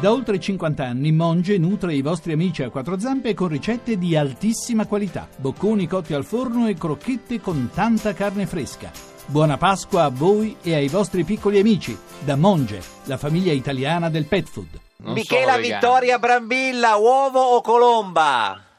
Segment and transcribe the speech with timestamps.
[0.00, 4.16] Da oltre 50 anni Monge nutre i vostri amici a quattro zampe con ricette di
[4.16, 8.90] altissima qualità, bocconi cotti al forno e crocchette con tanta carne fresca.
[9.26, 14.24] Buona Pasqua a voi e ai vostri piccoli amici da Monge, la famiglia italiana del
[14.24, 14.80] pet food.
[15.02, 15.58] Non Michela.
[15.58, 18.69] Vittoria Brambilla, uovo o colomba?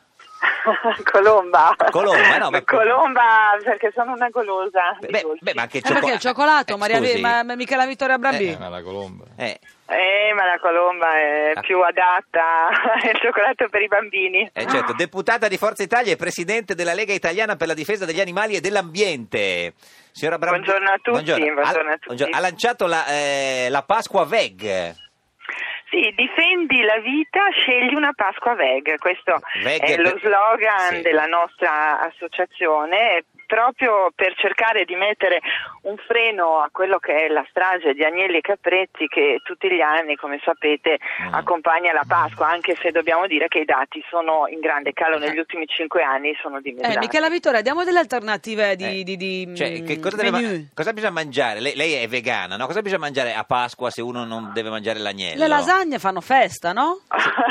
[1.11, 1.75] Colomba.
[1.89, 4.97] Colomba, no, ma- Colomba perché sono una golosa.
[4.99, 7.19] Beh, beh, ma anche Eh, perché il cioccolato, Eh, Maria scusi.
[7.19, 8.51] Ma- ma Michela Vittoria Brambì?
[8.51, 9.25] Eh, ma la colomba.
[9.37, 11.59] Eh, Eh, ma la colomba è Ah.
[11.59, 12.67] più adatta
[13.11, 14.49] al cioccolato per i bambini.
[14.53, 18.21] eh, certo, deputata di Forza Italia e presidente della Lega Italiana per la difesa degli
[18.21, 19.73] animali e dell'ambiente.
[20.11, 20.63] Signora Brambilla.
[20.65, 22.05] Buongiorno a tutti, buongiorno a tutti.
[22.05, 22.35] buongiorno.
[22.35, 24.95] Ha lanciato la, eh, la Pasqua Veg.
[25.91, 28.97] Sì, difendi la vita, scegli una Pasqua veg.
[28.97, 31.01] Questo Veg è lo slogan sì.
[31.01, 33.25] della nostra associazione.
[33.51, 35.41] Proprio per cercare di mettere
[35.83, 39.81] un freno a quello che è la strage di agnelli e capretti che tutti gli
[39.81, 41.33] anni, come sapete, Mm.
[41.33, 45.37] accompagna la Pasqua, anche se dobbiamo dire che i dati sono in grande calo negli
[45.37, 46.95] ultimi cinque anni, sono dimezzati.
[46.95, 50.69] Eh, Michela Vittoria, diamo delle alternative di, Eh, di, di, Cioè, che mm, cosa, deve
[50.73, 51.59] cosa bisogna mangiare?
[51.59, 52.67] Lei, lei è vegana, no?
[52.67, 55.39] Cosa bisogna mangiare a Pasqua se uno non deve mangiare l'agnello?
[55.41, 57.01] Le lasagne fanno festa, no?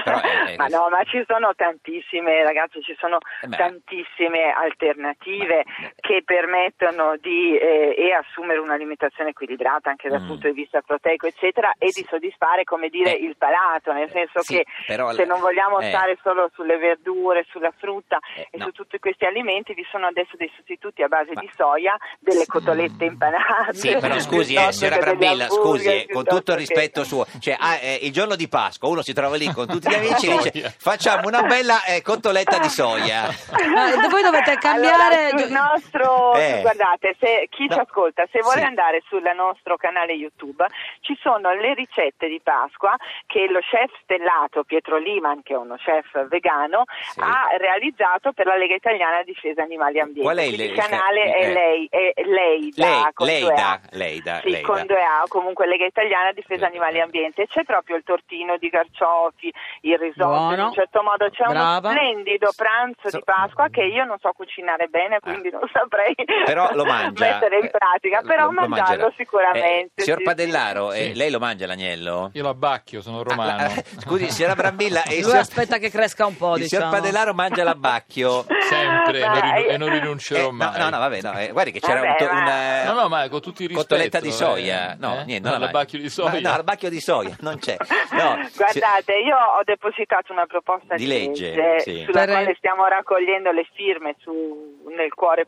[0.03, 3.57] però è- è- ma no, ma ci sono tantissime, ragazzi, ci sono Eh beh.
[3.59, 10.27] tantissime alternative Ma- che permettono di eh, e assumere un'alimentazione equilibrata anche dal Mm.
[10.27, 13.25] punto di vista proteico, eccetera, e di soddisfare, come dire, Eh.
[13.25, 15.89] il palato, nel senso Sì, che però se non vogliamo eh.
[15.89, 18.65] stare solo sulle verdure, sulla frutta Eh, e no.
[18.67, 22.47] su tutti questi alimenti, vi sono adesso dei sostituti a base Ma- di soia, delle
[22.47, 23.75] cotolette impanate.
[23.75, 27.57] Sì, però scusi, eh, signora Brambilla, scusi, eh, con tutto il rispetto che- suo, cioè,
[27.59, 30.51] ah, eh, il giorno di Pasqua uno si trova lì con tutti gli amici e
[30.51, 33.29] dice facciamo una bella eh, cotoletta di soia.
[33.75, 35.29] Ma voi dovete cambiare...
[35.31, 36.61] Allora, sul nostro, Eh.
[36.61, 37.75] guardate, se, chi No.
[37.75, 38.67] ci ascolta, se vuole Sì.
[38.67, 40.65] andare sul nostro canale YouTube,
[41.01, 42.95] ci sono le ricette di Pasqua
[43.27, 47.21] che lo chef stellato Pietro Liman, che è uno chef vegano, Sì.
[47.21, 50.23] ha realizzato per la Lega Italiana Difesa Animali e Ambiente.
[50.23, 51.53] Qual è il- canale chef- è eh.
[51.53, 53.81] lei, è Leida, Lei, con lei due da, A.
[53.93, 54.85] lei da, Sì, lei con da.
[54.85, 57.03] due A, comunque Lega Italiana Difesa Animali e.
[57.03, 57.47] Ambiente.
[57.47, 60.53] C'è proprio il tortino di carciofi, il risotto, Buono.
[60.55, 61.89] in un certo modo c'è Brava.
[61.89, 66.15] uno splendido pranzo So- di Pasqua che io non so cucinare bene, quindi non saprei
[66.45, 67.25] Però lo mangia.
[67.31, 69.13] mettere in eh, pratica, però lo- lo mangiarlo mangerà.
[69.17, 69.93] sicuramente.
[69.97, 70.99] Eh, signor sì, Padellaro, sì.
[71.11, 72.31] eh, lei lo mangia l'agnello?
[72.35, 73.51] Io l'abbacchio, sono romano.
[73.63, 76.65] Ah, ah, scusi, signora Brambilla, e il Lui signor- aspetta che cresca un po', il
[76.65, 76.91] signor diciamo.
[76.91, 78.45] Padellaro mangia l'abbacchio.
[78.71, 80.79] Sempre, e non, rin- e non rinuncerò Eh, no, mai.
[80.79, 83.09] no, no, vabbè, no, eh, guardi che c'era Vabbè, un, to- ma- una- No, no,
[83.09, 83.89] ma con tutti i rispetto.
[83.89, 84.93] cotoletta di soia.
[84.93, 84.97] eh.
[84.99, 85.25] No, Eh?
[85.25, 85.49] niente.
[85.49, 86.31] No, l'abbacchio di soia.
[86.41, 87.77] No, no, l'abbacchio di soia, non c'è.
[88.13, 92.03] No, Guardate, io ho depositato una proposta Di di, legge, sì.
[92.05, 94.79] sulla Per- quale stiamo raccogliendo le firme su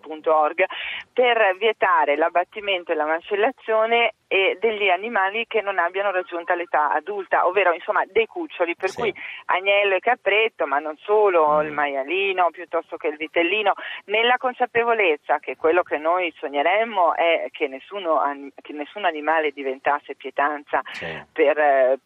[0.06, 0.64] nelcuore.org
[1.12, 4.14] per vietare l'abbattimento e la macellazione
[4.58, 8.96] degli animali che non abbiano raggiunta l'età adulta, ovvero insomma dei cuccioli, per Sì.
[8.98, 9.14] cui
[9.46, 11.66] agnello e capretto, ma non solo, Mm.
[11.66, 13.74] il maialino piuttosto che il vitellino,
[14.06, 18.22] nella consapevolezza che quello che noi sogneremmo è che, nessuno,
[18.62, 21.06] che nessun animale diventasse pietanza Sì.
[21.30, 21.98] per, eh,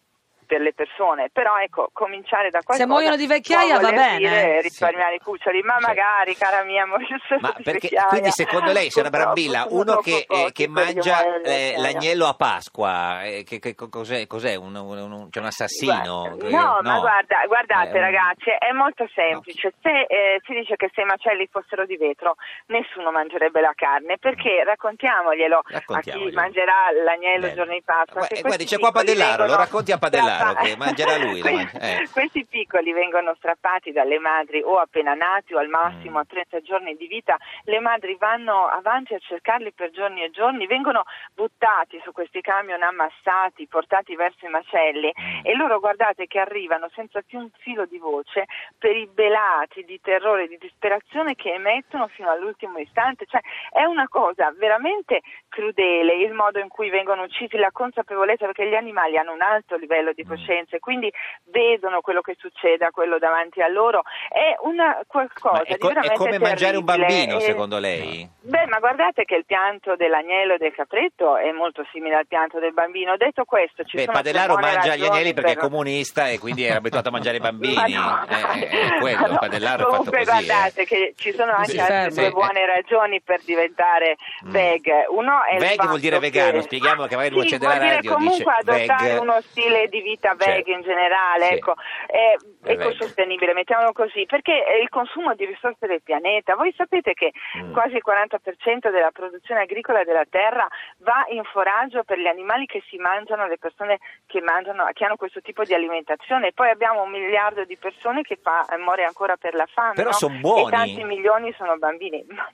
[0.46, 4.60] per le persone, però ecco, cominciare da qualcosa muoiono di vecchiaia va bene, eh.
[4.62, 5.86] risparmiare i cuccioli, ma Sì.
[5.86, 10.50] magari, cara mia, morissero Ma perché, quindi secondo lei, signora Purtroppo Brambilla, uno che, eh,
[10.52, 14.26] che mangia eh, l'agnello a Pasqua, eh, che, che cos'è?
[14.26, 14.54] cos'è?
[14.54, 16.20] Un, un- un- c'è un assassino?
[16.36, 19.72] Guarda, Che- No, ma guarda, guardate Eh, un- ragazzi, è molto semplice.
[19.82, 22.36] Se eh, si dice che se i macelli fossero di vetro,
[22.66, 26.30] nessuno mangerebbe la carne, perché raccontiamoglielo, a Raccontiamoglielo.
[26.30, 26.74] chi mangerà
[27.04, 28.26] l'agnello il giorno di Pasqua.
[28.40, 32.08] Guarda, c'è qua Padellaro, lo racconti a Padellaro, strappa- che mangerà lui, mangia- eh.
[32.12, 36.22] Questi piccoli vengono strappati dalle madri o appena nati o al massimo Mm.
[36.22, 40.66] a 30 giorni di vita, le madri vanno avanti a cercarli per giorni e giorni,
[40.66, 41.02] vengono
[41.34, 45.40] buttati su questi camion ammassati, portati verso i macelli Mm.
[45.44, 48.44] e loro guardate che arrivano senza più un filo di voce
[48.78, 53.84] per i belati di terrore e di disperazione che emettono fino all'ultimo istante, cioè è
[53.84, 59.16] una cosa veramente crudele il modo in cui vengono uccisi, la consapevolezza perché gli animali
[59.16, 61.12] hanno un alto livello di coscienza e quindi
[61.44, 65.78] vedono quello che succede a quello davanti a loro, è una qualcosa Ma è, di
[65.78, 67.14] co- è veramente come mangiare un terribile.
[67.16, 68.28] bambino, E- secondo lei?
[68.46, 72.58] Beh, ma guardate che il pianto dell'agnello e del capretto è molto simile al pianto
[72.60, 73.16] del bambino.
[73.16, 76.38] Detto questo, ci Beh, sono Padellaro mangia gli ragioni agnelli perché è per- comunista e
[76.38, 77.74] quindi è abituato a mangiare i bambini.
[77.74, 78.26] Ma no.
[78.28, 80.28] Eh, eh, è quello, No, Padellaro è fatto Comunque così.
[80.42, 80.46] eh.
[80.46, 82.14] guardate che ci sono anche Si altre ferma.
[82.14, 82.66] due Sì, buone eh.
[82.66, 84.50] ragioni per diventare Mm.
[84.50, 84.86] veg.
[85.10, 88.54] Uno è Veg vuol dire vegano, che- spieghiamo che magari sì, vuol dire radio comunque
[88.60, 89.20] dice adottare veg.
[89.20, 90.70] uno stile di vita vita, Certo.
[90.70, 91.54] in generale, Sì.
[91.54, 91.74] ecco,
[92.06, 92.34] è
[92.64, 94.52] ecosostenibile, mettiamolo così, perché
[94.82, 96.54] il consumo di risorse del pianeta.
[96.56, 97.72] Voi sapete che Mm.
[97.72, 100.66] quasi il 40% della produzione agricola della terra
[100.98, 105.16] va in foraggio per gli animali che si mangiano, le persone che mangiano, che hanno
[105.16, 106.48] questo tipo di alimentazione.
[106.48, 109.94] E poi abbiamo un miliardo di persone che fa, eh, muore ancora per la fame.
[109.94, 110.14] Però no?
[110.14, 110.66] son buoni.
[110.66, 112.24] E tanti milioni sono bambini.
[112.28, 112.48] Ma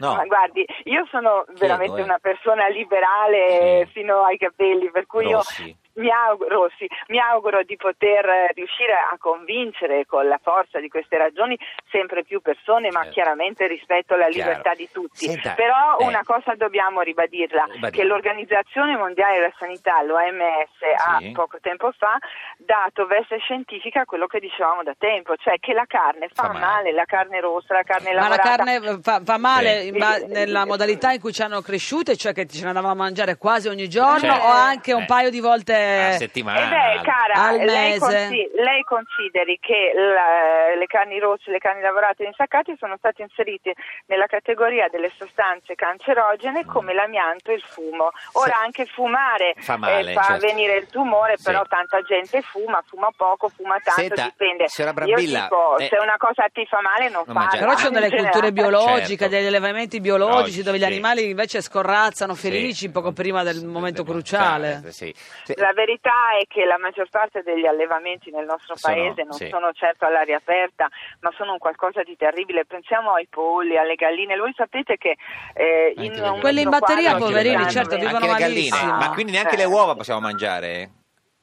[0.00, 0.14] no.
[0.16, 2.02] Ma guardi, io sono veramente eh.
[2.04, 3.92] una persona liberale Sì.
[3.92, 5.68] fino ai capelli, per cui Rossi.
[5.68, 10.80] io mi auguro, Rossi, mi auguro di poter eh, riuscire a convincere con la forza
[10.80, 11.56] di queste ragioni
[11.90, 13.12] sempre più persone, ma Certo.
[13.12, 14.50] chiaramente rispetto alla Chiaro.
[14.50, 15.26] libertà di tutti.
[15.26, 16.04] Senta, Però eh.
[16.06, 17.90] una cosa dobbiamo ribadirla, Ribadiamo.
[17.90, 21.28] che l'Organizzazione Mondiale della Sanità, l'OMS, Sì.
[21.30, 22.18] ha poco tempo fa
[22.58, 26.52] dato veste scientifica a quello che dicevamo da tempo, cioè che la carne fa, Fa
[26.52, 26.60] male.
[26.64, 26.92] male.
[26.92, 28.56] la carne rossa, la carne Ma la lavorata.
[28.56, 29.88] carne eh, fa, fa male Sì.
[29.88, 32.96] in ba- nella modalità in cui ci hanno cresciute, cioè che ce ne andavamo a
[32.96, 34.44] mangiare quasi ogni giorno Certo.
[34.46, 35.06] o anche un Eh.
[35.06, 36.60] paio di volte A settimana.
[36.60, 41.80] Eh beh, cara, Al lei, consi- lei consideri che la- le carni rosse, le carni
[41.82, 43.74] lavorate e insaccate sono state inserite
[44.06, 48.10] nella categoria delle sostanze cancerogene come l'amianto e il fumo.
[48.32, 48.64] Ora Sì.
[48.64, 50.46] anche fumare Fa male, fa certo.
[50.46, 51.44] venire il tumore, Sì.
[51.44, 54.66] però tanta gente fuma, fuma poco, fuma tanto, Senta, dipende.
[55.06, 57.40] Io dico, eh, se una cosa ti fa male non, non farla.
[57.40, 57.58] mangiare.
[57.64, 59.28] Però ci sono delle In culture biologiche, Certo.
[59.28, 60.86] degli allevamenti biologici Logici, dove gli sì.
[60.86, 62.48] animali invece scorrazzano Sì.
[62.48, 64.82] felici poco prima del Sì, momento cruciale.
[64.90, 65.12] Sì.
[65.44, 65.54] Sì.
[65.56, 69.48] La verità è che la maggior parte degli allevamenti nel nostro Sono- paese non sì.
[69.48, 70.88] sono certo all'aria aperta,
[71.20, 72.64] ma sono un qualcosa di terribile.
[72.64, 74.36] Pensiamo ai polli, alle galline.
[74.38, 75.16] Voi sapete che
[75.54, 76.40] eh, in un.
[76.40, 78.68] Quelli in batteria, poverini, certo, vivono Anche le galline.
[78.70, 78.96] malissimo.
[78.96, 79.58] Ma quindi neanche Eh.
[79.58, 80.90] le uova possiamo mangiare?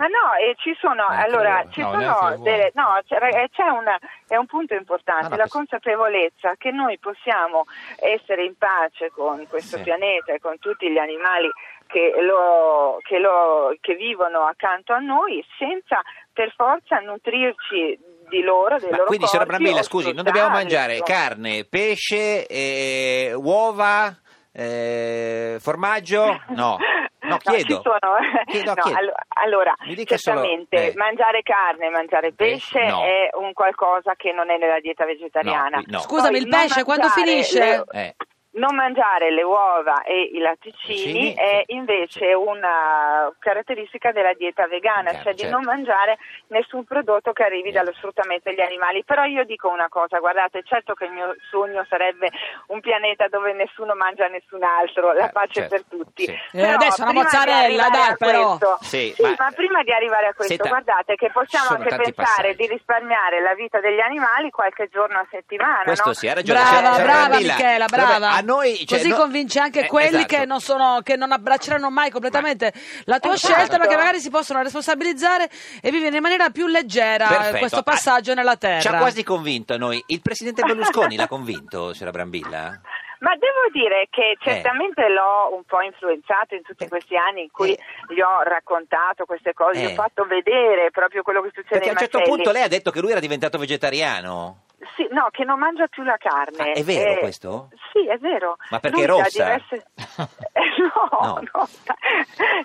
[0.01, 3.67] Ma no, e ci sono, Neanche allora, ci No, sono delle, no, c'è, eh, c'è
[3.67, 3.95] una,
[4.27, 7.65] è un punto importante, Ah, no, la consapevolezza che noi possiamo
[7.99, 9.83] essere in pace con questo Sì.
[9.83, 11.51] pianeta e con tutti gli animali
[11.91, 16.01] che, lo, che, lo, che vivono accanto a noi senza
[16.33, 17.99] per forza nutrirci
[18.29, 21.19] di loro, dei Ma loro quindi, signora Brambilla, scusi, non dobbiamo mangiare insomma.
[21.19, 24.15] carne, pesce, eh, uova,
[24.53, 26.41] eh, formaggio?
[26.49, 26.77] No,
[27.21, 27.75] no, chiedo.
[27.75, 28.15] ci sono-
[28.45, 28.97] Chiedo, no, chiedo.
[28.97, 30.95] allo- allora, Mi dica solo- certamente eh.
[30.95, 33.01] mangiare carne, mangiare Pesce, pesce no.
[33.03, 35.77] è un qualcosa che non è nella dieta vegetariana.
[35.77, 35.99] No, no.
[35.99, 37.59] Scusami, Poi il pesce quando finisce?
[37.59, 38.15] le- Eh,
[38.53, 45.03] Non mangiare le uova e i Latticini, latticini è invece una caratteristica della dieta vegana,
[45.11, 45.55] Vegana, cioè di certo.
[45.55, 46.17] non mangiare
[46.47, 49.05] nessun prodotto che arrivi dallo sfruttamento degli animali.
[49.05, 52.29] Però io dico una cosa, guardate, certo che il mio sogno sarebbe
[52.67, 56.25] un pianeta dove nessuno mangia nessun altro, la Eh, pace certo, per tutti.
[56.25, 56.31] sì.
[56.31, 58.57] Eh, Però adesso una prima di mozzarella, arrivare dai, a però.
[58.57, 61.87] questo- Sì, sì, ma- ma, prima di arrivare a questo, Senta, guardate che possiamo anche
[61.95, 62.55] pensare passaggi.
[62.55, 66.13] di risparmiare la vita degli animali qualche giorno a settimana, Questo no?
[66.15, 66.59] sì, ha ragione.
[66.59, 68.39] Brava, Signora brava Michela, brava.
[68.41, 70.35] A noi, cioè, Così no- convince anche Eh, quelli esatto.
[70.35, 72.73] che, non sono, che non abbracceranno mai completamente
[73.05, 73.53] la tua Esatto.
[73.53, 75.49] scelta, ma che magari si possono responsabilizzare
[75.81, 77.57] e vivere in maniera più leggera Perfetto.
[77.59, 78.79] questo passaggio nella terra.
[78.81, 80.03] Ci ha quasi convinto noi.
[80.07, 82.81] Il presidente Berlusconi l'ha convinto, signora Brambilla?
[83.19, 84.07] Ma devo dire Eh.
[84.09, 87.79] che certamente l'ho un po' influenzato in tutti questi anni in cui Eh.
[88.15, 89.91] gli ho raccontato queste cose, gli Eh.
[89.91, 92.89] ho fatto vedere proprio quello che succede Perché a un certo punto lei ha detto
[92.89, 94.63] che lui era diventato vegetariano.
[94.95, 96.71] Sì, no, che non mangia più la carne.
[96.71, 97.69] Ah, è vero Eh, questo?
[97.91, 98.55] Sì, è vero.
[98.71, 99.43] Ma perché è Lui da rossa?
[99.43, 99.85] diverse-
[100.53, 101.39] Eh, no, No.
[101.53, 101.67] no,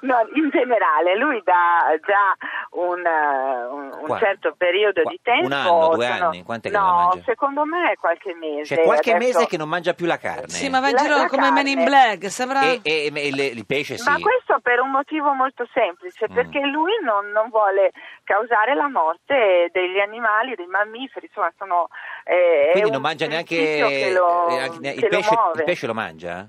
[0.00, 2.34] no, in generale, lui da già
[2.70, 5.46] un, eh, un- un certo periodo qua- di tempo...
[5.46, 6.42] un anno, due sono- anni?
[6.42, 8.74] Quant'è che non No, secondo me è qualche mese.
[8.76, 10.48] C'è qualche Adesso- mese che non mangia più la carne.
[10.48, 11.90] Sì, ma va in giro come Men in carne.
[11.90, 12.60] Black, sembra...
[12.62, 14.08] E, e- e il, il pesce sì.
[14.08, 16.34] Ma questo per un motivo molto semplice, Mm.
[16.34, 17.92] perché lui non, non vuole
[18.24, 21.86] causare la morte degli animali, dei mammiferi, insomma sono...
[22.24, 23.78] eh, Quindi non mangia neanche,
[24.12, 26.48] lo, eh, anche- il, pesce, il pesce lo mangia?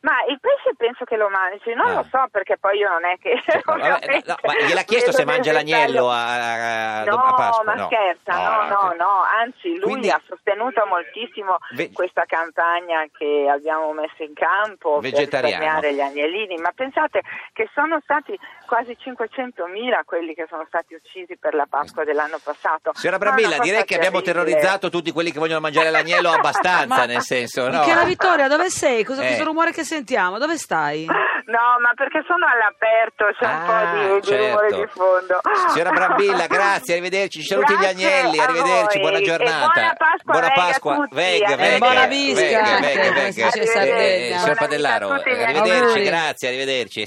[0.00, 1.94] Ma il pesce penso che lo mangi, non Ah.
[1.94, 3.34] lo so perché poi io non è che...
[3.66, 7.64] Vabbè, ovviamente no, ma gliel'ha chiesto se mangia l'agnello a, a, No, a Pasqua?
[7.74, 13.48] ma scherza, no, no, no, anzi lui Quindi- ha sostenuto moltissimo Ve- questa campagna che
[13.50, 20.04] abbiamo messo in campo per risparmiare gli agnellini, ma pensate che sono stati quasi 500.000
[20.04, 22.92] quelli che sono stati uccisi per la Pasqua dell'anno passato.
[22.94, 27.04] Signora Ma Brambilla, direi che abbiamo terrorizzato tutti quelli che vogliono mangiare l'agnello abbastanza, Ma-
[27.06, 27.80] nel senso, no?
[27.80, 29.02] Michela Vittoria, dove sei?
[29.04, 29.26] Cosa, Eh.
[29.26, 30.38] questo rumore che sentiamo?
[30.38, 31.06] Dove stai?
[31.48, 34.46] No, ma perché sono all'aperto, c'è un po' di, di certo.
[34.46, 35.40] rumore di fondo.
[35.72, 37.40] Signora Brambilla, grazie, arrivederci.
[37.40, 39.00] Ci saluti gli Grazie agnelli, a arrivederci, voi.
[39.00, 39.72] buona E giornata.
[39.72, 43.14] buona Pasqua, Buona veg a Pasqua, tutti, veg, a veg, buona visca, veg, anche, veg,
[43.14, 44.38] come si dice Eh, Sardegna.
[44.38, 46.04] Signor Buona vita a Padellaro, tutti gli arrivederci, auguri.
[46.04, 47.06] grazie, arrivederci.